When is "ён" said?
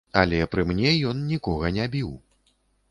1.11-1.21